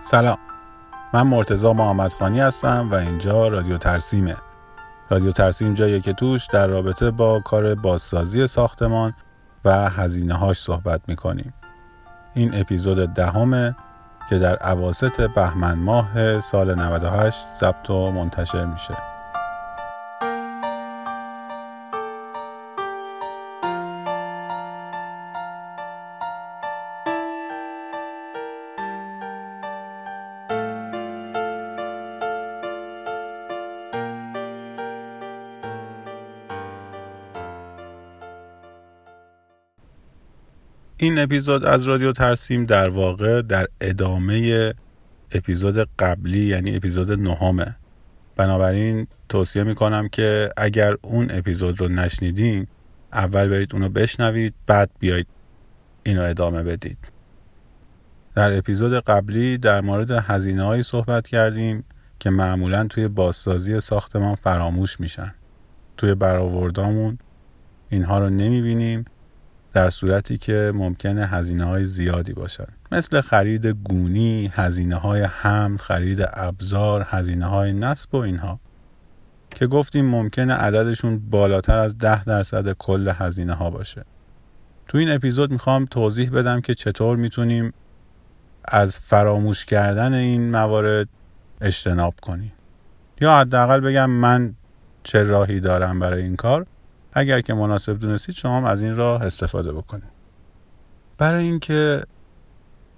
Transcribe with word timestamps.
سلام. 0.00 0.38
من 1.14 1.22
مرتزا 1.22 1.72
محمد 1.72 2.12
خانی 2.12 2.40
هستم 2.40 2.88
و 2.90 2.94
اینجا 2.94 3.48
رادیو 3.48 3.78
ترسیمه. 3.78 4.36
رادیو 5.10 5.32
ترسیم 5.32 5.74
جاییه 5.74 6.00
که 6.00 6.12
توش 6.12 6.46
در 6.46 6.66
رابطه 6.66 7.10
با 7.10 7.40
کار 7.40 7.74
بازسازی 7.74 8.46
ساختمان 8.46 9.14
و 9.64 9.90
هزینه 9.90 10.34
هاش 10.34 10.62
صحبت 10.62 11.00
می‌کنیم. 11.06 11.54
این 12.34 12.60
اپیزود 12.60 13.14
دهمه 13.14 13.76
که 14.30 14.38
در 14.38 14.56
عواست 14.56 15.20
بهمن 15.20 15.74
ماه 15.74 16.40
سال 16.40 16.74
98 16.74 17.46
ضبط 17.60 17.90
و 17.90 18.10
منتشر 18.10 18.64
میشه. 18.64 19.17
این 41.08 41.18
اپیزود 41.18 41.64
از 41.64 41.84
رادیو 41.84 42.12
ترسیم 42.12 42.64
در 42.64 42.88
واقع 42.88 43.42
در 43.42 43.66
ادامه 43.80 44.72
اپیزود 45.32 45.88
قبلی 45.98 46.46
یعنی 46.46 46.76
اپیزود 46.76 47.12
نهمه. 47.12 47.76
بنابراین 48.36 49.06
توصیه 49.28 49.62
می‌کنم 49.62 50.08
که 50.08 50.50
اگر 50.56 50.96
اون 51.02 51.30
اپیزود 51.30 51.80
رو 51.80 51.88
نشنیدین 51.88 52.66
اول 53.12 53.48
برید 53.48 53.74
اونو 53.74 53.88
بشنوید 53.88 54.54
بعد 54.66 54.90
بیایید 54.98 55.26
اینو 56.02 56.22
ادامه 56.22 56.62
بدید. 56.62 56.98
در 58.34 58.58
اپیزود 58.58 58.92
قبلی 58.92 59.58
در 59.58 59.80
مورد 59.80 60.10
هزینه 60.10 60.62
هایی 60.62 60.82
صحبت 60.82 61.28
کردیم 61.28 61.84
که 62.18 62.30
معمولا 62.30 62.86
توی 62.86 63.08
بازسازی 63.08 63.80
ساختمان 63.80 64.34
فراموش 64.34 65.00
میشن. 65.00 65.34
توی 65.96 66.14
برآوردامون 66.14 67.18
اینها 67.88 68.18
رو 68.18 68.30
نمی‌بینیم. 68.30 69.04
در 69.78 69.90
صورتی 69.90 70.38
که 70.38 70.72
ممکنه 70.74 71.26
هزینه 71.26 71.64
های 71.64 71.84
زیادی 71.84 72.32
باشن. 72.32 72.66
مثل 72.92 73.20
خرید 73.20 73.66
گونی، 73.66 74.52
هزینه 74.54 74.96
های 74.96 75.22
حمل، 75.22 75.76
خرید 75.76 76.18
ابزار، 76.32 77.06
هزینه 77.08 77.46
های 77.46 77.72
نصب 77.72 78.14
و 78.14 78.18
اینها. 78.18 78.60
که 79.50 79.66
گفتیم 79.66 80.04
ممکنه 80.04 80.54
عددشون 80.54 81.18
بالاتر 81.30 81.78
از 81.78 81.98
ده 81.98 82.24
درصد 82.24 82.72
کل 82.72 83.12
هزینه 83.14 83.54
ها 83.54 83.70
باشه. 83.70 84.04
تو 84.88 84.98
این 84.98 85.10
اپیزود 85.10 85.52
می‌خوام 85.52 85.84
توضیح 85.84 86.30
بدم 86.30 86.60
که 86.60 86.74
چطور 86.74 87.16
می‌تونیم 87.16 87.72
از 88.64 88.98
فراموش 88.98 89.64
کردن 89.64 90.14
این 90.14 90.50
موارد 90.50 91.08
اجتناب 91.60 92.14
کنیم. 92.22 92.52
یا 93.20 93.36
حداقل 93.36 93.80
بگم 93.80 94.10
من 94.10 94.54
چه 95.02 95.22
راهی 95.22 95.60
دارم 95.60 95.98
برای 95.98 96.22
این 96.22 96.36
کار. 96.36 96.66
اگر 97.18 97.40
که 97.40 97.54
مناسب 97.54 97.98
دونستید 97.98 98.34
شما 98.34 98.56
هم 98.56 98.64
از 98.64 98.82
این 98.82 98.96
راه 98.96 99.22
استفاده 99.22 99.72
بکنید. 99.72 100.18
برای 101.18 101.44
اینکه 101.44 102.02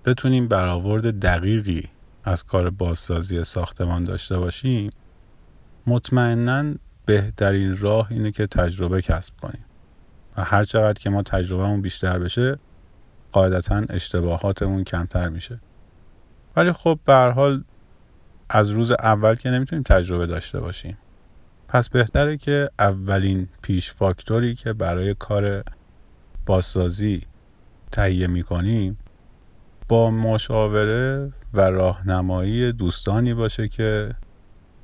بتونیم 0.05 0.49
برآورد 0.49 1.21
دقیقی 1.21 1.89
از 2.25 2.45
کار 2.45 2.71
بازسازی 2.71 3.45
ساختمان 3.45 4.05
داشته 4.05 4.39
باشیم 4.39 4.91
مطمئنا 5.87 6.75
بهترین 7.07 7.79
راه 7.79 8.07
اینه 8.11 8.31
که 8.31 8.47
تجربه 8.47 9.03
کسب 9.03 9.35
کنیم. 9.43 9.65
و 10.37 10.45
هر 10.45 10.65
چقدر 10.65 10.99
که 10.99 11.11
ما 11.11 11.23
تجربهمون 11.23 11.83
بیشتر 11.83 12.19
بشه 12.19 12.59
قاعدتا 13.33 13.83
اشتباهاتمون 13.91 14.85
کمتر 14.85 15.29
میشه. 15.29 15.61
ولی 16.57 16.73
خب 16.73 16.99
به 17.05 17.15
حال 17.15 17.65
از 18.49 18.71
روز 18.71 18.91
اول 18.91 19.35
که 19.35 19.51
نمی‌تونیم 19.51 19.83
تجربه 19.83 20.27
داشته 20.27 20.61
باشیم. 20.61 20.99
پس 21.73 21.89
بهتره 21.89 22.37
که 22.37 22.71
اولین 22.79 23.49
پیش 23.63 23.93
فاکتوری 23.93 24.55
که 24.55 24.73
برای 24.73 25.15
کار 25.15 25.65
بازسازی 26.47 27.23
تهیه 27.93 28.27
می‌کنیم 28.27 28.99
با 29.89 30.11
مشاوره 30.11 31.33
و 31.55 31.61
راهنمایی 31.61 32.73
دوستانی 32.73 33.35
باشه 33.35 33.69
که 33.69 34.11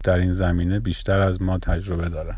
در 0.04 0.18
این 0.18 0.32
زمینه 0.32 0.80
بیشتر 0.80 1.20
از 1.20 1.42
ما 1.42 1.58
تجربه 1.58 2.08
دارن. 2.08 2.36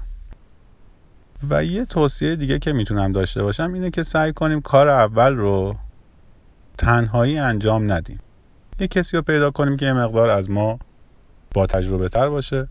و 1.51 1.65
یه 1.65 1.85
توصیه 1.85 2.37
دیگه 2.37 2.59
که 2.59 2.73
می‌تونم 2.73 3.13
داشته 3.13 3.43
باشم 3.43 3.73
اینه 3.73 3.91
که 3.91 4.03
سعی 4.03 4.33
کنیم 4.33 4.61
کار 4.61 4.89
اول 4.89 5.35
رو 5.35 5.77
تنهایی 6.79 7.39
انجام 7.39 7.93
ندیم. 7.93 8.21
یه 8.81 8.89
کسی 8.89 9.17
رو 9.17 9.23
پیدا 9.23 9.51
کنیم 9.51 9.77
که 9.77 9.87
یه 9.87 9.93
مقدار 9.93 10.29
از 10.29 10.51
ما 10.51 10.79
با 11.55 11.67
تجربه 11.67 12.09
تر 12.09 12.29
باشه. 12.29 12.69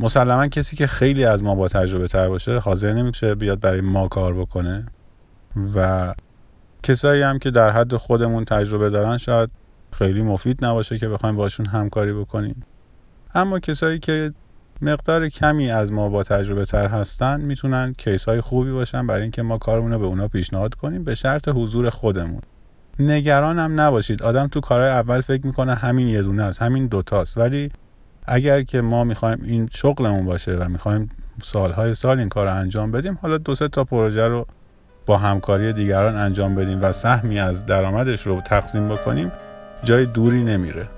مسلما 0.00 0.48
کسی 0.48 0.76
که 0.76 0.86
خیلی 0.86 1.24
از 1.24 1.42
ما 1.42 1.54
با 1.54 1.68
تجربه 1.68 2.08
تر 2.08 2.28
باشه 2.28 2.58
حاضر 2.58 2.92
نمیشه 2.92 3.34
بیاد 3.34 3.60
برای 3.60 3.80
ما 3.80 4.08
کار 4.08 4.34
بکنه. 4.34 4.86
و 5.74 6.14
کسایی 6.82 7.22
هم 7.22 7.38
که 7.38 7.50
در 7.50 7.70
حد 7.70 7.96
خودمون 7.96 8.44
تجربه 8.44 8.90
دارن 8.90 9.18
شاید 9.18 9.50
خیلی 9.92 10.22
مفید 10.22 10.64
نباشه 10.64 10.98
که 10.98 11.08
بخوایم 11.08 11.36
باشون 11.36 11.66
همکاری 11.66 12.12
بکنیم. 12.12 12.64
اما 13.34 13.58
کسایی 13.58 13.98
که 13.98 14.32
مقدار 14.82 15.28
کمی 15.28 15.70
از 15.70 15.92
ما 15.92 16.08
با 16.08 16.22
تجربه 16.22 16.64
تر 16.64 16.88
هستن 16.88 17.40
می‌تونن 17.40 17.94
کیس 17.98 18.24
های 18.24 18.40
خوبی 18.40 18.72
باشن 18.72 19.06
برای 19.06 19.22
اینکه 19.22 19.42
ما 19.42 19.58
کارمون 19.58 19.92
رو 19.92 19.98
به 19.98 20.06
اونا 20.06 20.28
پیشنهاد 20.28 20.74
کنیم 20.74 21.04
به 21.04 21.14
شرط 21.14 21.48
حضور 21.48 21.90
خودمون. 21.90 22.40
نگران 22.98 23.58
هم 23.58 23.80
نباشید. 23.80 24.22
آدم 24.22 24.46
تو 24.46 24.60
کارهای 24.60 24.90
اول 24.90 25.20
فکر 25.20 25.46
می‌کنه 25.46 25.74
همین 25.74 26.08
یه 26.08 26.22
دونه 26.22 26.42
است 26.42 26.62
همین 26.62 26.86
دوتاست 26.86 27.38
ولی 27.38 27.70
اگر 28.26 28.62
که 28.62 28.80
ما 28.80 29.04
می‌خوایم 29.04 29.38
این 29.44 29.68
شغلمون 29.72 30.24
باشه 30.24 30.52
و 30.52 30.68
می‌خوایم 30.68 31.10
سالهای 31.42 31.94
سال 31.94 32.18
این 32.18 32.28
کار 32.28 32.46
رو 32.46 32.54
انجام 32.54 32.92
بدیم 32.92 33.18
حالا 33.22 33.38
دو 33.38 33.54
سه 33.54 33.68
تا 33.68 33.84
پروژه 33.84 34.26
رو 34.26 34.46
با 35.06 35.18
همکاری 35.18 35.72
دیگران 35.72 36.16
انجام 36.16 36.54
بدیم 36.54 36.82
و 36.82 36.92
سهمی 36.92 37.38
از 37.38 37.66
درآمدش 37.66 38.26
رو 38.26 38.40
تقسیم 38.40 38.88
بکنیم 38.88 39.32
جای 39.84 40.06
دوری 40.06 40.44
نمیره. 40.44 40.88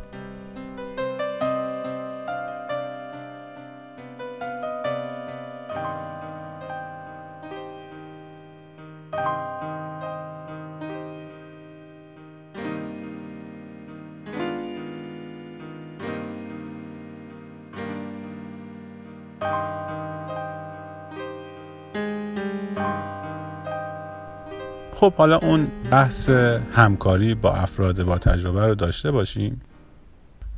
خب 25.01 25.15
حالا 25.15 25.37
اون 25.37 25.69
بحث 25.91 26.31
همکاری 26.73 27.35
با 27.35 27.55
افراد 27.55 28.03
با 28.03 28.19
تجربه 28.19 28.67
رو 28.67 28.75
داشته 28.75 29.11
باشیم. 29.11 29.61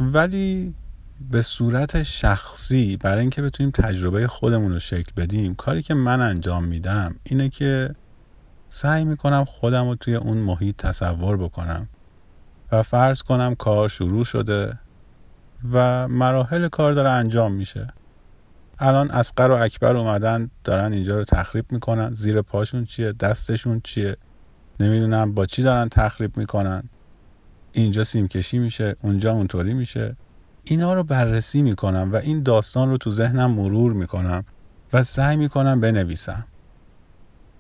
ولی 0.01 0.75
به 1.31 1.43
صورت 1.43 2.03
شخصی 2.03 2.97
برای 2.97 3.21
اینکه 3.21 3.43
بتونیم 3.43 3.71
تجربه 3.71 4.27
خودمون 4.27 4.73
رو 4.73 4.79
شکل 4.79 5.13
بدیم 5.17 5.55
کاری 5.55 5.83
که 5.83 5.95
من 5.95 6.21
انجام 6.21 6.65
میدم 6.65 7.15
اینه 7.23 7.49
که 7.49 7.95
سعی 8.71 9.05
می‌کنم 9.05 9.45
خودم 9.45 9.89
رو 9.89 9.95
توی 9.95 10.15
اون 10.15 10.37
محیط 10.37 10.77
تصور 10.77 11.37
بکنم 11.37 11.89
و 12.73 12.83
فرض 12.83 13.23
کنم 13.23 13.55
کار 13.55 13.89
شروع 13.89 14.25
شده 14.25 14.79
و 15.73 16.09
مراحل 16.09 16.69
کار 16.69 16.93
داره 16.93 17.11
انجام 17.11 17.53
میشه. 17.53 17.93
الان 18.79 19.11
اسقر 19.11 19.51
و 19.51 19.55
اکبر 19.55 19.97
اومدن 19.97 20.51
دارن 20.65 20.93
اینجا 20.93 21.17
رو 21.17 21.25
تخریب 21.25 21.73
می‌کنن. 21.73 22.11
زیر 22.11 22.43
پاشون 22.43 22.85
چیه؟ 22.85 23.13
دستشون 23.13 23.81
چیه؟ 23.85 24.17
نمی‌دونم 24.81 25.35
با 25.35 25.47
چی 25.47 25.63
دارن 25.63 25.89
تخریب 25.89 26.37
می‌کنن. 26.37 26.83
اینجا 27.73 28.05
سیم 28.05 28.29
کشی 28.29 28.59
میشه 28.59 28.97
اونجا 29.03 29.33
اونطوری 29.33 29.75
میشه. 29.75 30.17
اینا 30.65 30.95
رو 30.95 31.03
بررسی 31.03 31.63
می‌کنم 31.63 32.11
و 32.13 32.17
این 32.17 32.43
داستان 32.43 32.91
رو 32.91 32.97
تو 32.97 33.11
ذهنم 33.11 33.51
مرور 33.51 33.93
می‌کنم 33.93 34.45
و 34.93 35.03
سعی 35.03 35.37
می‌کنم 35.37 35.81
بنویسم. 35.81 36.47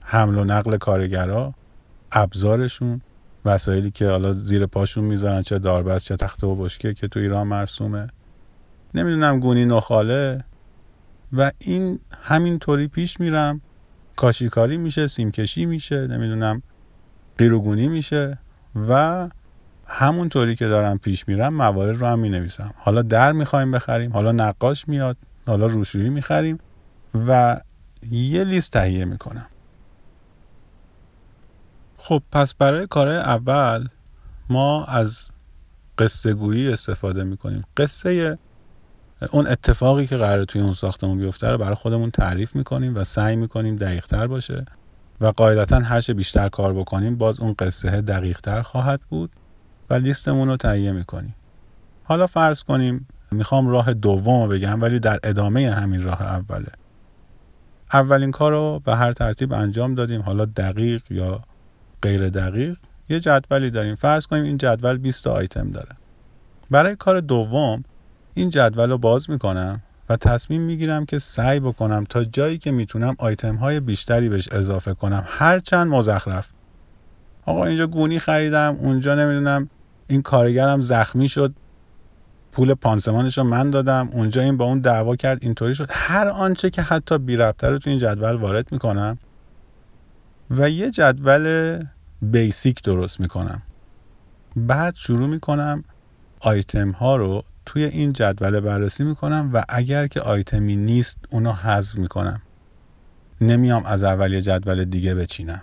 حمل 0.04 0.38
و 0.38 0.44
نقل 0.44 0.76
کارگرا 0.76 1.54
ابزارشون 2.12 3.00
وسایلی 3.44 3.90
که 3.90 4.08
حالا 4.08 4.32
زیر 4.32 4.66
پاشون 4.66 5.04
می‌ذارن 5.04 5.42
چه 5.42 5.58
داربست 5.58 6.06
چه 6.06 6.16
تخته 6.16 6.46
و 6.46 6.54
بشکه 6.54 6.94
که 6.94 7.08
تو 7.08 7.20
ایران 7.20 7.46
مرسومه. 7.46 8.08
نمی‌دونم 8.94 9.40
گونی 9.40 9.64
نخاله. 9.64 10.44
و 11.32 11.52
این 11.58 11.98
همینطوری 12.22 12.88
پیش 12.88 13.20
میرم. 13.20 13.60
کاشیکاری 14.16 14.76
میشه 14.76 15.06
سیمکشی 15.06 15.66
میشه. 15.66 16.06
نمی‌دونم 16.06 16.62
قیروگونی 17.40 17.88
میشه 17.88 18.38
و 18.88 19.28
همونطوری 19.86 20.56
که 20.56 20.68
دارم 20.68 20.98
پیش 20.98 21.28
میرم 21.28 21.54
موارد 21.54 21.96
رو 21.96 22.06
هم 22.06 22.18
می 22.18 22.28
نویسم 22.28 22.74
حالا 22.76 23.02
در 23.02 23.32
می‌خوایم 23.32 23.70
بخریم 23.70 24.12
حالا 24.12 24.32
نقاش 24.32 24.88
میاد 24.88 25.16
حالا 25.46 25.66
روشویی 25.66 26.08
می‌خریم 26.08 26.58
و 27.28 27.60
یه 28.10 28.44
لیست 28.44 28.72
تهیه 28.72 29.04
می‌کنم. 29.04 29.46
خب 31.96 32.22
پس 32.32 32.54
برای 32.54 32.86
کار 32.86 33.08
اول 33.08 33.88
ما 34.48 34.84
از 34.84 35.30
قصه 35.98 36.34
گویی 36.34 36.72
استفاده 36.72 37.24
می‌کنیم. 37.24 37.64
قصه 37.76 38.38
اون 39.30 39.46
اتفاقی 39.46 40.06
که 40.06 40.16
قرار 40.16 40.44
توی 40.44 40.60
اون 40.60 40.74
ساختمون 40.74 41.18
بیفته 41.18 41.48
رو 41.48 41.58
برای 41.58 41.74
خودمون 41.74 42.10
تعریف 42.10 42.56
می‌کنیم 42.56 42.96
و 42.96 43.04
سعی 43.04 43.36
می‌کنیم 43.36 43.76
دقیقتر 43.76 44.26
باشه. 44.26 44.64
و 45.20 45.26
قاعدتا 45.26 45.78
هر 45.78 46.00
چه 46.00 46.14
بیشتر 46.14 46.48
کار 46.48 46.72
بکنیم 46.72 47.16
باز 47.16 47.40
اون 47.40 47.54
قصه 47.58 48.00
دقیقتر 48.00 48.62
خواهد 48.62 49.00
بود 49.08 49.30
و 49.90 49.94
لیستمون 49.94 50.48
رو 50.48 50.56
تهیه 50.56 50.92
می‌کنیم. 50.92 51.34
حالا 52.04 52.26
فرض 52.26 52.62
کنیم 52.62 53.08
می‌خوام 53.30 53.68
راه 53.68 53.94
دوم 53.94 54.42
رو 54.42 54.48
بگم 54.48 54.82
ولی 54.82 55.00
در 55.00 55.18
ادامه 55.24 55.70
همین 55.70 56.02
راه 56.02 56.22
اوله. 56.22 56.72
اولین 57.92 58.30
کار 58.30 58.52
رو 58.52 58.80
به 58.84 58.96
هر 58.96 59.12
ترتیب 59.12 59.52
انجام 59.52 59.94
دادیم. 59.94 60.22
حالا 60.22 60.44
دقیق 60.44 61.02
یا 61.10 61.40
غیر 62.02 62.28
دقیق 62.28 62.76
یه 63.08 63.20
جدولی 63.20 63.70
داریم. 63.70 63.94
فرض 63.94 64.26
کنیم 64.26 64.42
این 64.44 64.58
جدول 64.58 64.96
20 64.96 65.24
تا 65.24 65.32
آیتم 65.32 65.70
داره. 65.70 65.96
برای 66.70 66.96
کار 66.96 67.20
دوم 67.20 67.84
این 68.34 68.50
جدول 68.50 68.90
رو 68.90 68.98
باز 68.98 69.30
می‌کنم. 69.30 69.82
و 70.10 70.16
تصمیم 70.16 70.60
می‌گیرم 70.60 71.06
که 71.06 71.18
سعی 71.18 71.60
بکنم 71.60 72.04
تا 72.04 72.24
جایی 72.24 72.58
که 72.58 72.70
می‌تونم 72.70 73.14
آیتم 73.18 73.56
های 73.56 73.80
بیشتری 73.80 74.28
بهش 74.28 74.48
اضافه 74.52 74.94
کنم. 74.94 75.24
هرچند 75.26 75.86
مزخرف. 75.86 76.48
آقا 77.46 77.64
اینجا 77.64 77.86
گونی 77.86 78.18
خریدم 78.18 78.76
اونجا 78.80 79.14
نمی‌دونم 79.14 79.68
این 80.08 80.22
کارگرم 80.22 80.80
زخمی 80.80 81.28
شد 81.28 81.54
پول 82.52 82.74
پانسمانش 82.74 83.38
رو 83.38 83.44
من 83.44 83.70
دادم 83.70 84.08
اونجا 84.12 84.42
این 84.42 84.56
با 84.56 84.64
اون 84.64 84.80
دعوا 84.80 85.16
کرد 85.16 85.38
اینطوری 85.42 85.74
شد. 85.74 85.88
هر 85.90 86.28
آنچه 86.28 86.70
که 86.70 86.82
حتی 86.82 87.18
بی 87.18 87.36
رو 87.36 87.52
تو 87.52 87.90
این 87.90 87.98
جدول 87.98 88.36
وارد 88.36 88.72
می‌کنم 88.72 89.18
و 90.50 90.70
یه 90.70 90.90
جدول 90.90 91.78
بیسیک 92.22 92.82
درست 92.82 93.20
می‌کنم. 93.20 93.62
بعد 94.56 94.94
شروع 94.96 95.28
می‌کنم 95.28 95.84
آیتم 96.40 96.90
ها 96.90 97.16
رو 97.16 97.44
توی 97.70 97.84
این 97.84 98.12
جدول 98.12 98.60
بررسی 98.60 99.04
می‌کنم 99.04 99.50
و 99.52 99.64
اگر 99.68 100.06
که 100.06 100.20
آیتمی 100.20 100.76
نیست 100.76 101.18
اونو 101.30 101.52
حذف 101.52 101.98
می‌کنم. 101.98 102.42
نمیام 103.40 103.86
از 103.86 104.02
اول 104.02 104.32
یه 104.32 104.40
جدول 104.40 104.84
دیگه 104.84 105.14
بچینم. 105.14 105.62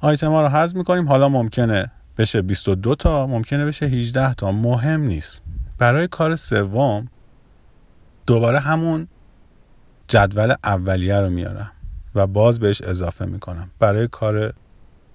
آیتم 0.00 0.30
ها 0.30 0.42
رو 0.42 0.48
حذف 0.48 0.76
می‌کنیم. 0.76 1.08
حالا 1.08 1.28
ممکنه 1.28 1.90
بشه 2.18 2.42
22 2.42 2.94
تا 2.94 3.26
ممکنه 3.26 3.66
بشه 3.66 3.86
18 3.86 4.34
تا. 4.34 4.52
مهم 4.52 5.00
نیست. 5.00 5.42
برای 5.78 6.08
کار 6.08 6.36
سوم 6.36 7.08
دوباره 8.26 8.60
همون 8.60 9.08
جدول 10.08 10.54
اولیه 10.64 11.16
رو 11.16 11.30
میارم 11.30 11.72
و 12.14 12.26
باز 12.26 12.60
بهش 12.60 12.82
اضافه 12.82 13.24
می‌کنم. 13.24 13.70
برای 13.78 14.08
کار 14.12 14.52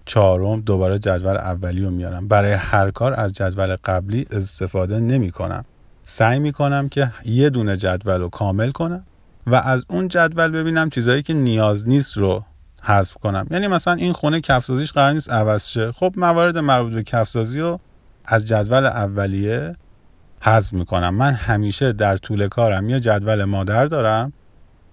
چهارم 0.06 0.62
دوباره 0.62 1.00
جدول 1.00 1.38
اولی 1.38 1.82
رو 1.82 1.92
میارم. 1.92 2.28
برای 2.28 2.52
هر 2.52 2.92
کار 2.92 3.14
از 3.14 3.34
جدول 3.34 3.76
قبلی 3.76 4.28
استفاده 4.32 5.00
نمی 5.00 5.32
کنم 5.32 5.66
سعی 6.04 6.40
می 6.40 6.52
کنم 6.52 6.90
که 6.90 7.12
یه 7.26 7.50
دونه 7.50 7.78
جدول 7.78 8.22
رو 8.22 8.30
کامل 8.30 8.72
کنم 8.72 9.06
و 9.48 9.56
از 9.56 9.86
اون 9.90 10.08
جدول 10.08 10.52
ببینم 10.52 10.90
چیزایی 10.90 11.24
که 11.24 11.34
نیاز 11.34 11.88
نیست 11.88 12.18
رو 12.18 12.44
حذف 12.82 13.14
کنم. 13.14 13.48
یعنی 13.52 13.68
مثلا 13.68 13.94
این 13.94 14.14
خونه 14.14 14.42
کفسازیش 14.42 14.92
قرار 14.92 15.14
نیست 15.14 15.30
عوض 15.30 15.66
شه. 15.66 15.92
خب 15.92 16.14
موارد 16.18 16.58
مربوط 16.58 16.94
به 16.94 17.04
کفسازی 17.04 17.60
رو 17.60 17.80
از 18.26 18.46
جدول 18.46 18.86
اولیه 18.86 19.76
حذف 20.42 20.74
می‌کنم. 20.74 21.16
من 21.16 21.34
همیشه 21.34 21.94
در 21.94 22.18
طول 22.18 22.48
کارم 22.48 22.90
یه 22.90 23.00
جدول 23.00 23.44
مادر 23.44 23.86
دارم 23.86 24.34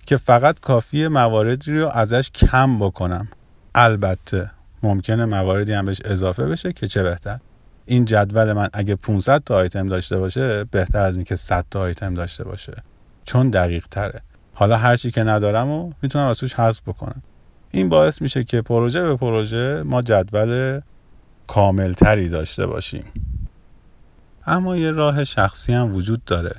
که 0.06 0.16
فقط 0.16 0.60
کافی 0.60 1.08
مواردی 1.08 1.78
رو 1.78 1.88
ازش 1.88 2.30
کم 2.30 2.78
بکنم. 2.78 3.28
البته 3.74 4.50
ممکنه 4.82 5.24
مواردی 5.24 5.72
هم 5.72 5.86
بهش 5.86 6.00
اضافه 6.04 6.46
بشه 6.46 6.72
که 6.72 6.88
چه 6.88 7.02
بهتر. 7.02 7.38
این 7.86 8.04
جدول 8.04 8.52
من 8.52 8.68
اگه 8.72 8.94
500 8.94 9.42
تا 9.44 9.56
آیتم 9.56 9.88
داشته 9.88 10.18
باشه 10.18 10.64
بهتر 10.64 10.98
از 10.98 11.16
اینکه 11.16 11.36
100 11.36 11.64
تا 11.70 11.80
آیتم 11.80 12.14
داشته 12.14 12.44
باشه. 12.44 12.72
چون 13.24 13.50
دقیق 13.50 13.86
تره. 13.90 14.22
حالا 14.54 14.76
هر 14.76 14.96
چی 14.96 15.10
که 15.10 15.22
ندارم 15.22 15.68
و 15.68 15.92
می‌تونم 16.02 16.26
از 16.26 16.38
توش 16.38 16.54
حذف 16.54 16.88
بکنم. 16.88 17.22
این 17.70 17.88
باعث 17.88 18.22
میشه 18.22 18.44
که 18.44 18.62
پروژه 18.62 19.02
به 19.02 19.16
پروژه 19.16 19.82
ما 19.82 20.02
جدول 20.02 20.80
کاملتری 21.46 22.28
داشته 22.28 22.66
باشیم. 22.66 23.04
اما 24.46 24.76
یه 24.76 24.90
راه 24.90 25.24
شخصی 25.24 25.72
هم 25.72 25.94
وجود 25.94 26.24
داره 26.24 26.54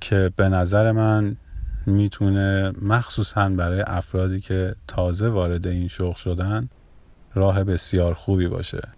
که 0.00 0.32
به 0.36 0.48
نظر 0.48 0.92
من 0.92 1.36
می‌تونه 1.86 2.72
مخصوصا 2.82 3.48
برای 3.48 3.84
افرادی 3.86 4.40
که 4.40 4.74
تازه 4.86 5.28
وارد 5.28 5.66
این 5.66 5.88
شغل 5.88 6.16
شدن 6.16 6.68
راه 7.34 7.64
بسیار 7.64 8.14
خوبی 8.14 8.48
باشه. 8.48 8.88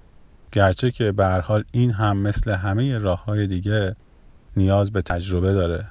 گرچه 0.52 0.90
که 0.90 1.12
به 1.12 1.26
حال 1.26 1.64
این 1.72 1.90
هم 1.90 2.16
مثل 2.16 2.50
همه 2.50 2.98
راه 2.98 3.24
های 3.24 3.46
دیگه 3.46 3.96
نیاز 4.56 4.92
به 4.92 5.02
تجربه 5.02 5.52
داره. 5.52 5.86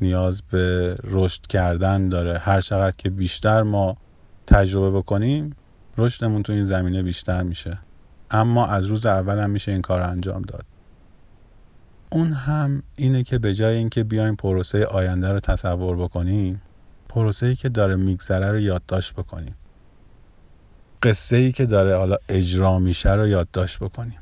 نیاز 0.00 0.42
به 0.42 0.96
رشد 1.04 1.46
کردن 1.46 2.08
داره. 2.08 2.38
هر 2.38 2.60
چقدر 2.60 2.96
که 2.98 3.10
بیشتر 3.10 3.62
ما 3.62 3.96
تجربه 4.46 4.98
بکنیم 4.98 5.56
رشدمون 5.98 6.42
تو 6.42 6.52
این 6.52 6.64
زمینه 6.64 7.02
بیشتر 7.02 7.42
میشه. 7.42 7.78
اما 8.30 8.66
از 8.66 8.84
روز 8.84 9.06
اول 9.06 9.38
هم 9.38 9.50
میشه 9.50 9.72
این 9.72 9.82
کار 9.82 10.00
انجام 10.00 10.42
داد. 10.42 10.64
اون 12.10 12.32
هم 12.32 12.82
اینه 12.96 13.22
که 13.22 13.38
به 13.38 13.54
جای 13.54 13.76
اینکه 13.76 14.04
بیایم 14.04 14.36
پروسه 14.36 14.86
آینده 14.86 15.32
رو 15.32 15.40
تصور 15.40 15.96
بکنیم 15.96 16.62
پروسه 17.08 17.46
ای 17.46 17.54
که 17.54 17.68
داره 17.68 17.96
میگذره 17.96 18.50
رو 18.50 18.58
یادداشت 18.58 19.12
بکنیم. 19.12 19.54
قصه 21.02 21.36
ای 21.36 21.52
که 21.52 21.66
داره 21.66 21.96
حالا 21.96 22.16
اجرا 22.28 22.78
میشه 22.78 23.12
رو 23.14 23.28
یادداشت 23.28 23.78
بکنیم. 23.78 24.18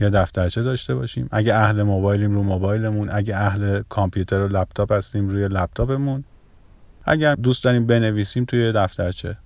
یا 0.00 0.08
دفترچه 0.08 0.62
داشته 0.62 0.94
باشیم. 0.94 1.28
اگه 1.30 1.54
اهل 1.54 1.82
موبایلیم 1.82 2.34
رو 2.34 2.42
موبایلمون 2.42 3.08
اگه 3.12 3.36
اهل 3.36 3.82
کامپیوتر 3.88 4.40
و 4.40 4.48
لپتاپ 4.48 4.92
هستیم 4.92 5.28
روی 5.28 5.48
لپتاپمون. 5.48 6.24
اگر 7.04 7.34
دوست 7.34 7.64
داریم 7.64 7.86
بنویسیم 7.86 8.44
توی 8.44 8.72
دفترچه. 8.72 9.36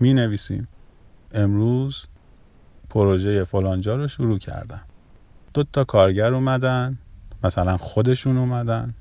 می 0.00 0.14
نویسیم 0.14 0.68
امروز 1.32 2.04
پروژه 2.90 3.44
فلانجا 3.44 3.96
رو 3.96 4.08
شروع 4.08 4.38
کردم 4.38 4.80
دو 5.54 5.64
تا 5.64 5.84
کارگر 5.84 6.34
اومدن. 6.34 6.98
مثلا 7.44 7.76
خودشون 7.76 8.38
اومدن. 8.38 8.94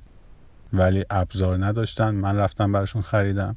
ولی 0.74 1.06
ابزار 1.09 1.65
نداشتن. 1.65 2.09
من 2.15 2.38
رفتم 2.38 2.71
براشون 2.71 3.01
خریدم. 3.01 3.55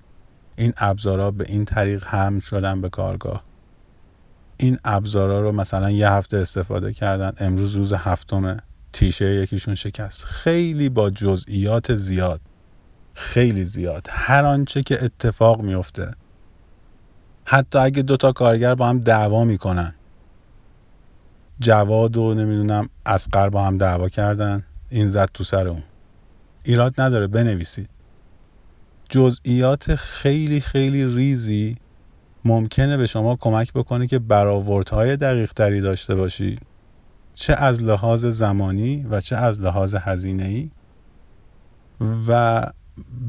این 0.57 0.73
ابزارا 0.77 1.31
به 1.31 1.45
این 1.49 1.65
طریق 1.65 2.05
هم 2.05 2.41
شدن 2.41 2.81
به 2.81 2.89
کارگاه. 2.89 3.45
این 4.57 4.79
ابزارا 4.85 5.41
رو 5.41 5.53
مثلا 5.53 5.91
یه 5.91 6.11
هفته 6.11 6.37
استفاده 6.37 6.93
کردن 6.93 7.33
امروز 7.39 7.75
روز 7.75 7.93
هفتمه 7.93 8.57
تیشه 8.93 9.35
یکیشون 9.35 9.75
شکست. 9.75 10.25
خیلی 10.25 10.89
با 10.89 11.11
جزئیات 11.11 11.95
زیاد. 11.95 12.41
خیلی 13.15 13.65
زیاد. 13.65 14.07
هر 14.11 14.45
آنچه 14.45 14.83
که 14.83 15.05
اتفاق 15.05 15.61
میفته. 15.61 16.11
حتی 17.45 17.79
اگه 17.79 18.03
دوتا 18.03 18.33
کارگر 18.33 18.75
با 18.75 18.89
هم 18.89 19.01
دعوا 19.01 19.45
می‌کنن. 19.45 19.95
جواد 21.61 22.17
و 22.17 22.35
نمی‌دونم 22.35 22.89
اسقر 23.07 23.49
با 23.49 23.65
هم 23.65 23.79
دعوا 23.79 24.09
کردن. 24.09 24.65
این 24.91 25.09
زد 25.09 25.29
تو 25.35 25.45
سر 25.45 25.69
اون. 25.69 25.83
ایراد 26.63 27.01
نداره 27.01 27.27
بنویسید. 27.27 27.89
جزئیات 29.13 29.95
خیلی 29.95 30.61
خیلی 30.61 31.07
ریزی 31.07 31.77
ممکنه 32.45 32.97
به 32.97 33.07
شما 33.07 33.37
کمک 33.37 33.73
بکنه 33.73 34.07
که 34.07 34.19
برآوردهای 34.19 35.17
دقیق 35.17 35.53
تری 35.53 35.81
داشته 35.81 36.15
باشی. 36.15 36.59
چه 37.35 37.53
از 37.53 37.83
لحاظ 37.83 38.27
زمانی 38.27 39.07
و 39.11 39.21
چه 39.21 39.37
از 39.37 39.61
لحاظ 39.61 39.95
هزینه 39.95 40.45
ای 40.45 40.71
و 42.29 42.63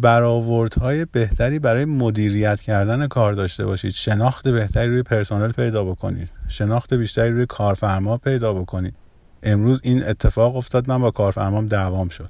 برآوردهای 0.01 1.05
بهتری 1.05 1.59
برای 1.59 1.85
مدیریت 1.85 2.61
کردن 2.61 3.07
کار 3.07 3.33
داشته 3.33 3.65
باشید 3.65 3.91
شناخت 3.91 4.47
بهتری 4.47 4.89
روی 4.89 5.03
پرسنل 5.03 5.51
پیدا 5.51 5.83
بکنید 5.83 6.29
شناخت 6.47 6.93
بیشتری 6.93 7.31
روی 7.31 7.45
کارفرما 7.45 8.17
پیدا 8.17 8.53
بکنید 8.53 8.95
امروز 9.43 9.79
این 9.83 10.03
اتفاق 10.03 10.55
افتاد 10.55 10.89
من 10.89 11.01
با 11.01 11.11
کارفرمام 11.11 11.67
دعوام 11.67 12.09
شد. 12.09 12.29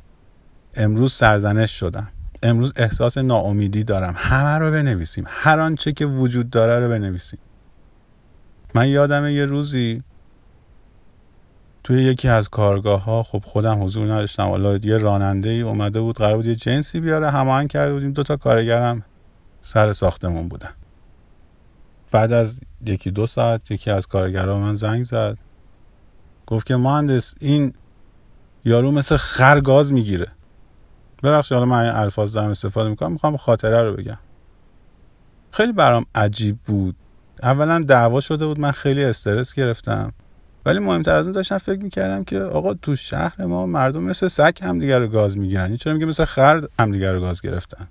امروز 0.76 1.14
سرزنش 1.14 1.72
شدم. 1.72 2.08
امروز 2.44 2.74
احساس 2.76 3.18
ناامیدی 3.18 3.84
دارم. 3.84 4.14
همه 4.18 4.58
رو 4.58 4.72
بنویسیم. 4.72 5.26
هر 5.28 5.60
آنچه 5.60 5.92
که 5.92 6.06
وجود 6.06 6.50
داره 6.50 6.80
رو 6.80 6.90
بنویسیم. 6.90 7.40
من 8.76 8.90
یادم 8.90 9.28
یه 9.28 9.46
روزی 9.46 10.04
توی 11.84 12.04
یکی 12.04 12.28
از 12.28 12.50
کارگاه 12.50 13.04
ها 13.04 13.24
خب 13.24 13.44
خودم 13.46 13.84
حضور 13.84 14.14
نداشتم. 14.14 14.44
والا 14.44 14.78
یه 14.78 14.98
راننده 14.98 15.50
ای 15.50 15.62
اومده 15.62 16.02
بود 16.02 16.18
قرار 16.18 16.36
بود 16.36 16.46
یه 16.46 16.56
جنسی 16.56 17.00
بیاره. 17.00 17.30
هماهنگ 17.30 17.70
کرده 17.70 17.94
بودیم. 17.94 18.12
دوتا 18.12 18.38
کارگرم 18.38 19.04
سر 19.62 19.94
ساختمون 19.94 20.48
بودن. 20.48 20.70
بعد 22.12 22.32
از 22.32 22.62
یکی 22.86 23.12
دو 23.12 23.26
ساعت 23.26 23.72
یکی 23.72 23.92
از 23.92 24.08
کارگرها 24.08 24.60
من 24.60 24.76
زنگ 24.76 25.04
زد. 25.04 25.38
گفت 26.48 26.68
که 26.68 26.76
مهندس 26.76 27.36
این 27.40 27.74
یارو 28.66 28.92
مثل 28.92 29.18
خر 29.18 29.60
گاز 29.60 29.92
می‌گیره. 29.92 30.28
ببخشید 31.24 31.54
حالا 31.54 31.66
من 31.66 31.86
الفاظ 31.86 32.34
دارم 32.34 32.50
استفاده 32.50 32.90
می‌کنم 32.90 33.12
می‌خوام 33.12 33.38
خاطره 33.38 33.82
رو 33.82 33.96
بگم. 33.96 34.18
خیلی 35.52 35.72
برام 35.72 36.06
عجیب 36.16 36.58
بود. 36.66 36.96
اولا 37.44 37.80
دعوا 37.80 38.20
شده 38.20 38.46
بود 38.46 38.60
من 38.60 38.72
خیلی 38.72 39.04
استرس 39.04 39.54
گرفتم. 39.54 40.14
ولی 40.66 40.80
مهمتر 40.80 41.12
از 41.12 41.26
اون 41.26 41.34
داشتم 41.34 41.58
فکر 41.58 41.84
می‌کردم 41.84 42.24
که 42.24 42.40
آقا 42.40 42.74
تو 42.74 42.96
شهر 42.96 43.46
ما 43.46 43.66
مردم 43.66 44.04
مثل 44.04 44.28
سگ 44.28 44.58
همدیگه 44.62 44.98
رو 44.98 45.08
گاز 45.08 45.38
می‌گیرن. 45.38 45.78
چرا 45.78 45.94
میگه 45.94 46.06
مثل 46.06 46.26
خرد 46.26 46.70
همدیگه 46.80 47.12
رو 47.12 47.20
گاز 47.20 47.42
گرفتن؟ 47.42 47.88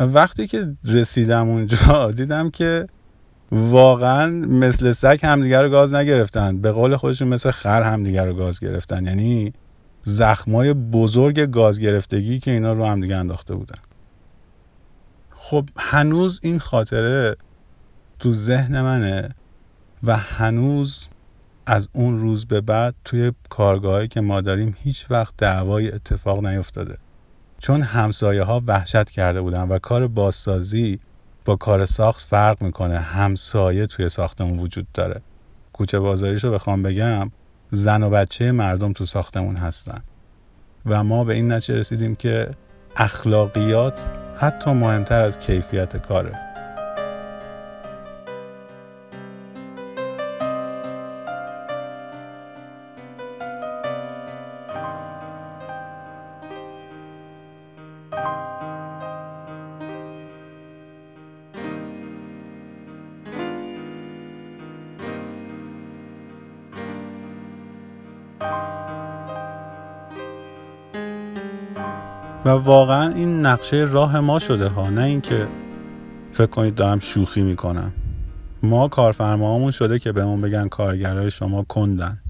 وقتی 0.00 0.46
که 0.46 0.76
رسیدم 0.84 1.48
اونجا 1.48 2.10
دیدم 2.16 2.50
که 2.50 2.86
واقعا 3.52 4.30
مثل 4.30 4.92
سگ 4.92 5.18
همدیگه 5.22 5.62
رو 5.62 5.68
گاز 5.68 5.94
نگرفتن. 5.94 6.60
به 6.60 6.72
قول 6.72 6.96
خودشون 6.96 7.28
مثل 7.28 7.50
خر 7.50 7.82
همدیگه 7.82 8.24
رو 8.24 8.34
گاز 8.34 8.60
گرفتن. 8.60 9.06
یعنی 9.06 9.52
زخمای 10.02 10.74
بزرگ 10.74 11.40
گاز 11.40 11.80
گرفتگی 11.80 12.38
که 12.38 12.50
اینا 12.50 12.72
رو 12.72 12.84
همدیگه 12.84 13.16
انداخته 13.16 13.54
بودن. 13.54 13.78
خب 15.30 15.68
هنوز 15.76 16.40
این 16.42 16.58
خاطره 16.58 17.36
تو 18.18 18.32
ذهن 18.32 18.80
منه 18.80 19.28
و 20.02 20.16
هنوز 20.16 21.08
از 21.66 21.88
اون 21.92 22.18
روز 22.18 22.46
به 22.46 22.60
بعد 22.60 22.94
توی 23.04 23.32
کارگاهی 23.48 24.08
که 24.08 24.20
ما 24.20 24.40
داریم 24.40 24.76
هیچ 24.78 25.06
وقت 25.10 25.34
دعوای 25.38 25.92
اتفاق 25.92 26.46
نیفتاده. 26.46 26.98
چون 27.58 27.82
همسایه 27.82 28.42
ها 28.42 28.62
وحشت 28.66 29.10
کرده 29.10 29.40
بودن 29.40 29.68
و 29.68 29.78
کار 29.78 30.06
بازسازی 30.06 31.00
با 31.44 31.56
کار 31.56 31.86
ساخت 31.86 32.20
فرق 32.20 32.62
می‌کنه. 32.62 32.98
همسایه 32.98 33.86
توی 33.86 34.08
ساختمون 34.08 34.58
وجود 34.58 34.86
داره. 34.94 35.20
کوچه 35.72 35.98
بازاریشو 35.98 36.50
بخوام 36.50 36.82
بگم 36.82 37.30
زن 37.70 38.02
و 38.02 38.10
بچه 38.10 38.52
مردم 38.52 38.92
تو 38.92 39.04
ساختمون 39.04 39.56
هستن. 39.56 39.98
و 40.86 41.04
ما 41.04 41.24
به 41.24 41.34
این 41.34 41.52
نتیجه 41.52 41.78
رسیدیم 41.78 42.14
که 42.14 42.50
اخلاقیات 42.96 44.10
حتی 44.38 44.72
مهمتر 44.72 45.20
از 45.20 45.38
کیفیت 45.38 45.96
کاره. 45.96 46.49
واقعا 72.58 73.14
این 73.14 73.46
نقشه 73.46 73.76
راه 73.76 74.20
ما 74.20 74.38
شده 74.38 74.68
ها 74.68 74.90
نه 74.90 75.02
اینکه 75.02 75.48
فکر 76.32 76.46
کنید 76.46 76.74
دارم 76.74 76.98
شوخی 76.98 77.42
می‌کنم. 77.42 77.92
ما 78.62 78.88
کارفرماهامون 78.88 79.70
شده 79.70 79.98
که 79.98 80.12
بهمون 80.12 80.40
بگن 80.40 80.68
کارگرای 80.68 81.30
شما 81.30 81.62
کندن. 81.62 82.20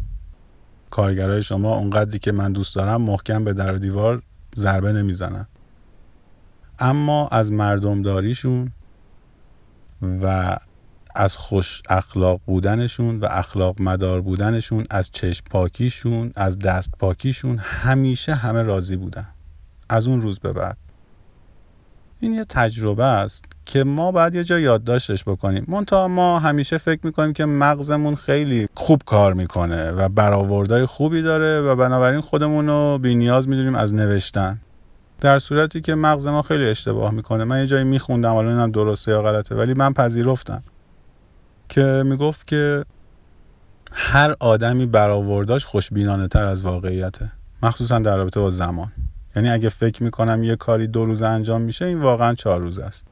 کارگرای 0.91 1.43
شما 1.43 1.77
اونقدری 1.77 2.19
که 2.19 2.33
من 2.33 2.53
دوست 2.53 2.77
دارم 2.77 3.03
محکم 3.03 3.45
به 3.45 3.53
در 3.53 3.75
و 3.75 3.79
دیوار 3.79 4.23
ضربه 4.57 4.93
نمی‌زنن. 4.93 5.47
اما 6.79 7.29
از 7.29 7.53
مردمداریشون 7.53 8.73
و 10.23 10.57
از 11.15 11.37
خوش 11.37 11.83
اخلاق 11.89 12.41
بودنشون 12.47 13.21
و 13.21 13.29
اخلاق 13.31 13.83
مدار 13.83 14.21
بودنشون 14.21 14.87
از 14.91 15.11
چشم 15.11 15.45
پاکیشون 15.51 16.33
از 16.37 16.59
دست 16.59 16.91
پاکیشون 16.99 17.59
همیشه 17.59 18.35
همه 18.35 18.63
راضی 18.63 18.97
بودن. 18.97 19.27
از 19.91 20.09
اون 20.09 20.21
روز 20.21 20.39
به 20.39 20.53
بعد. 20.53 20.77
این 22.21 22.33
یه 22.33 22.45
تجربه 22.45 23.05
است 23.05 23.45
که 23.65 23.85
ما 23.85 24.13
باید 24.13 24.35
یه 24.35 24.45
جا 24.45 24.59
یادداشتش 24.59 25.25
بکنیم. 25.25 25.65
منتها 25.69 26.09
ما 26.09 26.39
همیشه 26.39 26.79
فکر 26.79 27.01
می‌کنیم 27.03 27.33
که 27.33 27.45
مغزمون 27.45 28.15
خیلی 28.15 28.69
خوب 28.75 29.03
کار 29.07 29.35
می‌کنه 29.35 29.91
و 29.91 30.09
برآوردهای 30.09 30.87
خوبی 30.87 31.23
داره 31.23 31.61
و 31.61 31.77
بنابراین 31.77 32.21
خودمون 32.21 32.67
رو 32.67 32.99
بی 32.99 33.15
نیاز 33.15 33.49
می‌دونیم 33.49 33.75
از 33.75 33.95
نوشتن. 33.95 34.61
در 35.21 35.39
صورتی 35.39 35.81
که 35.81 35.95
مغز 35.95 36.27
ما 36.27 36.43
خیلی 36.43 36.67
اشتباه 36.67 37.11
می‌کنه. 37.11 37.45
من 37.45 37.61
یه 37.61 37.67
جایی 37.67 37.85
میخوندم 37.85 38.33
حالا 38.33 38.49
اینم 38.49 38.71
درسته 38.71 39.11
یا 39.11 39.23
غلطه 39.23 39.55
ولی 39.55 39.75
من 39.75 39.93
پذیرفتم 39.93 40.63
که 41.69 42.03
می‌گفت 42.07 42.47
که 42.47 42.85
هر 43.93 44.37
آدمی 44.41 44.87
برآورداش 44.87 45.67
خوشبینانه 45.67 46.29
تر 46.29 46.45
از 46.45 46.63
واقعیته 46.63 47.33
مخصوصا 47.63 47.99
در 47.99 48.17
رابطه 48.17 48.41
با 48.41 48.51
زمان. 48.51 48.93
یعنی 49.37 49.51
اگه 49.51 49.69
فکر 49.69 50.03
می‌کنم 50.03 50.45
یه 50.45 50.57
کاری 50.57 50.87
دو 50.87 51.05
روز 51.05 51.23
انجام 51.23 51.63
میشه 51.63 51.85
این 51.85 52.01
واقعا 52.01 52.35
چهار 52.35 52.61
روز 52.61 52.79
است. 52.79 53.07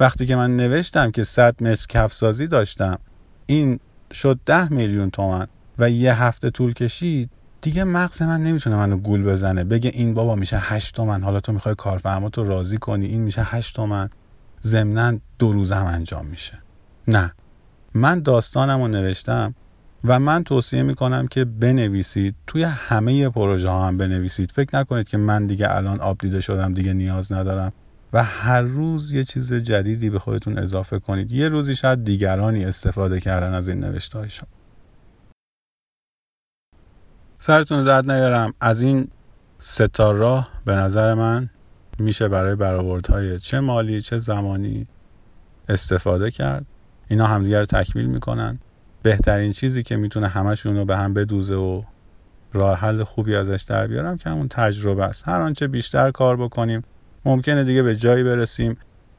وقتی 0.00 0.26
که 0.26 0.36
من 0.36 0.56
نوشتم 0.56 1.10
که 1.10 1.24
100 1.24 1.62
متر 1.62 1.86
کفسازی 1.88 2.46
داشتم 2.46 2.98
این 3.46 3.80
شد 4.12 4.40
ده 4.46 4.72
میلیون 4.72 5.10
تومن 5.10 5.46
و 5.78 5.90
یه 5.90 6.22
هفته 6.22 6.50
طول 6.50 6.72
کشید 6.72 7.30
دیگه 7.62 7.84
مغز 7.84 8.22
من 8.22 8.42
نمی‌تونه 8.42 8.76
منو 8.76 8.96
گول 8.96 9.24
بزنه. 9.24 9.64
بگه 9.64 9.90
این 9.94 10.14
بابا 10.14 10.36
میشه 10.36 10.58
هشت 10.58 10.94
تومن 10.94 11.22
حالا 11.22 11.40
تو 11.40 11.52
می‌خوای 11.52 11.74
کارفرما 11.74 12.28
تو 12.28 12.44
راضی 12.44 12.78
کنی 12.78 13.06
این 13.06 13.20
میشه 13.20 13.42
هشت 13.42 13.76
تومن 13.76 14.10
ضمنا 14.62 15.18
دو 15.38 15.52
روز 15.52 15.72
هم 15.72 15.86
انجام 15.86 16.26
میشه. 16.26 16.58
نه. 17.08 17.32
من 17.94 18.20
داستانم 18.20 18.80
رو 18.80 18.88
نوشتم 18.88 19.54
و 20.04 20.20
من 20.20 20.44
توصیه 20.44 20.82
می‌کنم 20.82 21.26
که 21.26 21.44
بنویسید. 21.44 22.34
توی 22.46 22.62
همه 22.62 23.28
پروژه 23.28 23.68
ها 23.68 23.86
هم 23.86 23.96
بنویسید. 23.96 24.52
فکر 24.52 24.76
نکنید 24.76 25.08
که 25.08 25.16
من 25.16 25.46
دیگه 25.46 25.76
الان 25.76 26.00
آب 26.00 26.18
دیده 26.18 26.40
شدم 26.40 26.74
دیگه 26.74 26.92
نیاز 26.92 27.32
ندارم. 27.32 27.72
و 28.12 28.24
هر 28.24 28.62
روز 28.62 29.12
یه 29.12 29.24
چیز 29.24 29.52
جدیدی 29.52 30.10
به 30.10 30.18
خودتون 30.18 30.58
اضافه 30.58 30.98
کنید. 30.98 31.32
یه 31.32 31.48
روزی 31.48 31.76
شاید 31.76 32.04
دیگرانی 32.04 32.64
استفاده 32.64 33.20
کردن 33.20 33.54
از 33.54 33.68
این 33.68 33.80
نوشته 33.80 34.18
های 34.18 34.28
شما. 34.28 34.48
سرتون 37.38 37.84
درد 37.84 38.10
نیارم. 38.10 38.54
از 38.60 38.82
این 38.82 39.08
ستا 39.58 40.12
راه 40.12 40.48
به 40.64 40.74
نظر 40.74 41.14
من 41.14 41.50
میشه 41.98 42.28
برای 42.28 42.54
برآوردهای 42.54 43.38
چه 43.38 43.60
مالی 43.60 44.00
چه 44.00 44.18
زمانی 44.18 44.86
استفاده 45.68 46.30
کرد. 46.30 46.66
اینا 47.08 47.26
همدیگر 47.26 47.64
تکمیل 47.64 48.06
می‌کنن. 48.06 48.58
بهترین 49.02 49.52
چیزی 49.52 49.82
که 49.82 49.96
می‌تونه 49.96 50.28
همشون 50.28 50.76
رو 50.76 50.84
به 50.84 50.96
هم 50.96 51.14
بدوزه 51.14 51.54
و 51.54 51.82
راه 52.52 52.78
حل 52.78 53.04
خوبی 53.04 53.34
ازش 53.36 53.62
در 53.62 53.86
بیارم 53.86 54.16
که 54.16 54.30
همون 54.30 54.48
تجربه 54.48 55.04
است. 55.04 55.28
هر 55.28 55.40
آنچه 55.40 55.68
بیشتر 55.68 56.10
کار 56.10 56.36
بکنیم 56.36 56.82
ممکنه 57.24 57.64
دیگه 57.64 57.82
به 57.82 57.96
جایی 57.96 58.24
برسیم 58.24 58.76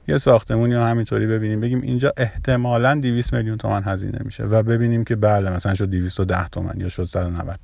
یه 0.08 0.18
ساختمونی 0.18 0.76
رو 0.76 0.82
همینطوری 0.84 1.28
ببینیم 1.28 1.60
بگیم 1.62 1.82
اینجا 1.82 2.14
احتمالا 2.18 3.00
200 3.00 3.34
میلیون 3.34 3.58
تومن 3.58 3.84
هزینه 3.86 4.20
میشه 4.26 4.44
و 4.44 4.64
ببینیم 4.64 5.04
که 5.04 5.16
بله 5.16 5.52
مثلا 5.52 5.74
شد 5.74 5.90
210 5.90 6.48
تومن 6.48 6.80
یا 6.80 6.90
شد 6.90 7.04
190 7.04 7.60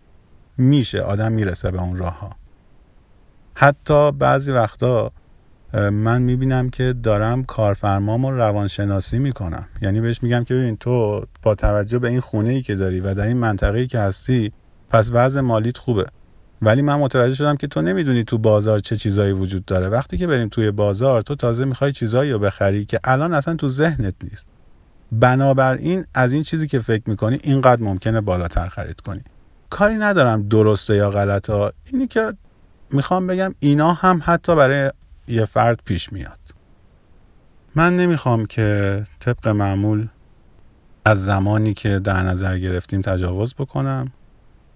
میشه 0.57 1.01
آدم 1.01 1.31
می‌رسه 1.31 1.71
به 1.71 1.81
اون 1.81 1.97
راه 1.97 2.19
ها 2.19 2.29
حتی 3.53 4.11
بعضی 4.11 4.51
وقتا 4.51 5.11
من 5.73 6.21
می‌بینم 6.21 6.69
که 6.69 6.93
دارم 7.03 7.43
کارفرمامو 7.43 8.31
روانشناسی 8.31 9.19
می‌کنم. 9.19 9.65
یعنی 9.81 10.01
بهش 10.01 10.23
میگم 10.23 10.43
که 10.43 10.55
ببین 10.55 10.77
تو 10.77 11.25
با 11.43 11.55
توجه 11.55 11.99
به 11.99 12.07
این 12.07 12.19
خونه 12.19 12.49
ای 12.49 12.61
که 12.61 12.75
داری 12.75 12.99
و 12.99 13.13
در 13.13 13.27
این 13.27 13.37
منطقه 13.37 13.79
ای 13.79 13.87
که 13.87 13.99
هستی 13.99 14.51
پس 14.89 15.09
وضع 15.13 15.41
مالیت 15.41 15.77
خوبه. 15.77 16.05
ولی 16.61 16.81
من 16.81 16.95
متوجه 16.95 17.35
شدم 17.35 17.55
که 17.55 17.67
تو 17.67 17.81
نمی‌دونی 17.81 18.23
تو 18.23 18.37
بازار 18.37 18.79
چه 18.79 18.95
چیزایی 18.95 19.33
وجود 19.33 19.65
داره. 19.65 19.89
وقتی 19.89 20.17
که 20.17 20.27
بریم 20.27 20.47
توی 20.47 20.71
بازار 20.71 21.21
تو 21.21 21.35
تازه 21.35 21.65
می‌خوای 21.65 21.91
چیزایی 21.91 22.31
رو 22.31 22.39
بخری 22.39 22.85
که 22.85 22.99
الان 23.03 23.33
اصلا 23.33 23.55
تو 23.55 23.69
ذهنت 23.69 24.15
نیست. 24.23 24.47
بنابراین 25.11 26.05
از 26.13 26.33
این 26.33 26.43
چیزی 26.43 26.67
که 26.67 26.79
فکر 26.79 27.03
می‌کنی 27.05 27.39
اینقدر 27.43 27.83
ممکنه 27.83 28.21
بالاتر 28.21 28.67
خرید 28.67 29.01
کنی. 29.01 29.21
کاری 29.69 29.95
ندارم 29.95 30.47
درسته 30.47 30.95
یا 30.95 31.11
غلطه. 31.11 31.71
اینی 31.85 32.07
که 32.07 32.33
می‌خوام 32.91 33.27
بگم 33.27 33.53
اینا 33.59 33.93
هم 33.93 34.21
حتی 34.25 34.55
برای 34.55 34.91
یه 35.27 35.45
فرد 35.45 35.79
پیش 35.85 36.13
میاد. 36.13 36.39
من 37.75 37.95
نمی‌خوام 37.95 38.45
که 38.45 39.03
طبق 39.19 39.47
معمول 39.47 40.07
از 41.05 41.25
زمانی 41.25 41.73
که 41.73 41.99
در 41.99 42.23
نظر 42.23 42.57
گرفتیم 42.57 43.01
تجاوز 43.01 43.55
بکنم 43.55 44.11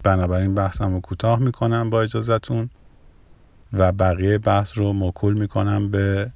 بنابراین 0.02 0.54
بحثم 0.54 0.94
رو 0.94 1.00
کوتاه 1.00 1.38
می‌کنم 1.38 1.90
با 1.90 2.02
اجازتون 2.02 2.70
و 3.72 3.92
بقیه 3.92 4.38
بحث 4.38 4.78
رو 4.78 4.92
مکول 4.92 5.34
می‌کنم 5.34 5.90
به 5.90 6.30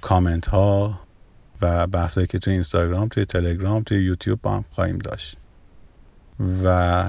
کامنت 0.00 0.46
ها 0.46 1.00
و 1.62 1.86
بحثایی 1.86 2.26
که 2.26 2.38
توی 2.38 2.52
اینستاگرام 2.52 3.08
توی 3.08 3.24
تلگرام 3.24 3.82
توی 3.82 4.04
یوتیوب 4.04 4.40
با 4.42 4.56
هم 4.56 4.64
خواهیم 4.70 4.98
داشت. 4.98 5.36
و 6.64 7.04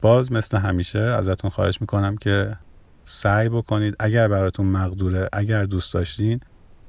باز 0.00 0.32
مثل 0.32 0.56
همیشه 0.56 0.98
ازتون 0.98 1.50
خواهش 1.50 1.80
می‌کنم 1.80 2.16
که 2.16 2.56
سعی 3.04 3.48
بکنید 3.48 3.96
اگر 3.98 4.28
براتون 4.28 4.66
مقدوره 4.66 5.28
اگر 5.32 5.64
دوست 5.64 5.94
داشتین 5.94 6.40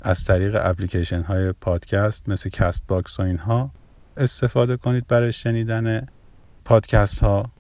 از 0.04 0.24
طریق 0.24 0.58
اپلیکیشن 0.62 1.22
های 1.22 1.52
پادکست 1.52 2.30
مثل 2.30 2.50
Castbox 2.50 3.20
و 3.20 3.24
اینها 3.24 3.72
استفاده 4.18 4.78
کنید 4.78 5.08
برای 5.08 5.34
شنیدن 5.34 6.08
پادکست 6.66 7.20
ها 7.20 7.52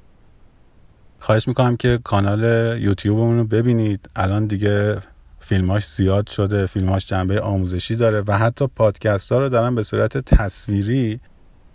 خواهش 1.20 1.48
می‌کنم 1.48 1.77
که 1.77 2.00
کانال 2.03 2.43
یوتیوبمون 2.81 3.38
رو 3.38 3.43
ببینید. 3.43 4.10
الان 4.15 4.46
دیگه 4.46 4.98
فیلماش 5.39 5.88
زیاد 5.88 6.27
شده 6.27 6.65
فیلماش 6.65 7.08
جنبه 7.08 7.41
آموزشی 7.41 7.96
داره 7.96 8.24
و 8.27 8.38
حتی 8.38 8.67
پادکست 8.67 9.31
ها 9.31 9.39
رو 9.39 9.50
دارن 9.50 9.75
به 9.75 9.84
صورت 9.84 10.17
تصویری 10.17 11.20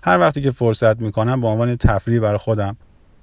هر 0.02 0.18
وقتی 0.18 0.40
که 0.40 0.50
فرصت 0.50 1.00
می‌کنم 1.00 1.40
به 1.40 1.46
عنوان 1.46 1.76
تفریح 1.76 2.20
برای 2.20 2.38
خودم 2.38 2.76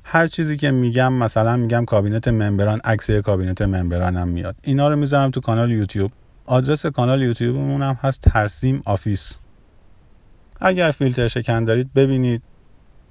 هر 0.04 0.28
چیزی 0.28 0.58
که 0.58 0.72
میگم 0.72 1.14
مثلا 1.14 1.58
میگم 1.58 1.86
کابینت 1.86 2.28
ممبران 2.28 2.82
عکس 2.84 3.12
کابینت 3.12 3.62
ممبرانم 3.62 4.28
میاد. 4.28 4.56
اینا 4.62 4.90
رو 4.90 4.96
می‌ذارم 4.96 5.32
تو 5.32 5.42
کانال 5.42 5.72
یوتیوب. 5.72 6.12
آدرس 6.46 6.86
کانال 6.86 7.22
یوتیوبمون 7.22 7.82
هم 7.82 7.98
هست 8.02 8.22
ترسیم 8.22 8.82
office. 8.86 9.34
اگر 10.62 10.92
فیلتر 10.92 11.28
شکن 11.28 11.66
دارید 11.66 11.94
ببینید. 11.94 12.42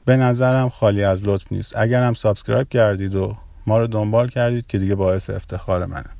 به 0.04 0.16
نظرم 0.16 0.68
خالی 0.68 1.04
از 1.04 1.24
لطف 1.24 1.52
نیست. 1.52 1.76
اگر 1.76 2.02
هم 2.02 2.14
subscribe 2.14 2.68
کردید 2.68 3.14
و 3.14 3.36
ما 3.66 3.78
رو 3.78 3.86
دنبال 3.86 4.28
کردید 4.28 4.66
که 4.66 4.78
دیگه 4.78 4.94
باعث 4.94 5.30
افتخار 5.30 5.86
منه. 5.86 6.10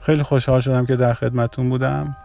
خیلی 0.00 0.22
خوشحال 0.22 0.60
شدم 0.60 0.86
که 0.86 0.96
در 0.96 1.12
خدمتون 1.12 1.70
بودم. 1.70 2.16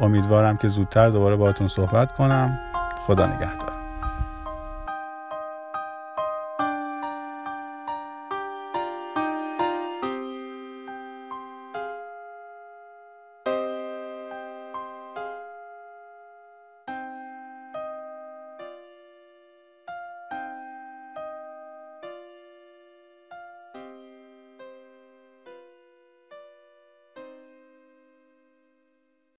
امیدوارم 0.00 0.56
که 0.56 0.68
زودتر 0.68 1.08
دوباره 1.08 1.36
باهاتون 1.36 1.68
صحبت 1.68 2.12
کنم. 2.12 2.58
خدا 3.06 3.26
نگهدار. 3.26 3.61